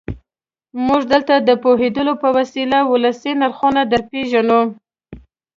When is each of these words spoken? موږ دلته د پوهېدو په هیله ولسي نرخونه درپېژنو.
موږ 0.87 1.01
دلته 1.13 1.33
د 1.37 1.49
پوهېدو 1.63 2.05
په 2.21 2.29
هیله 2.53 2.79
ولسي 2.91 3.33
نرخونه 3.41 3.81
درپېژنو. 3.91 4.61